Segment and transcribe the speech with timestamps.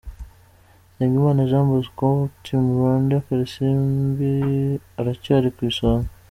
[0.93, 4.31] Nsengimana Jean Bosco wa Team Rwanda Karisimbi
[4.99, 6.09] aracyari ku isonga.